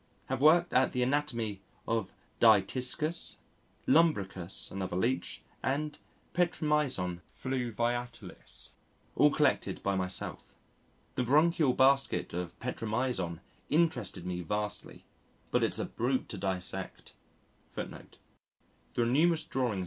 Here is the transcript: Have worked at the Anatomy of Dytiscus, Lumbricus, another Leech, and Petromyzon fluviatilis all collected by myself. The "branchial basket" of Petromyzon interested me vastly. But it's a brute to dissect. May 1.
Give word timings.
Have 0.29 0.41
worked 0.41 0.73
at 0.73 0.93
the 0.93 1.03
Anatomy 1.03 1.61
of 1.87 2.11
Dytiscus, 2.39 3.37
Lumbricus, 3.87 4.71
another 4.71 4.95
Leech, 4.95 5.43
and 5.61 5.99
Petromyzon 6.33 7.21
fluviatilis 7.39 8.71
all 9.15 9.29
collected 9.29 9.83
by 9.83 9.93
myself. 9.95 10.55
The 11.13 11.23
"branchial 11.23 11.73
basket" 11.77 12.33
of 12.33 12.59
Petromyzon 12.59 13.41
interested 13.69 14.25
me 14.25 14.41
vastly. 14.41 15.05
But 15.51 15.61
it's 15.63 15.77
a 15.77 15.85
brute 15.85 16.29
to 16.29 16.37
dissect. 16.39 17.13
May 17.77 18.01
1. 18.95 19.79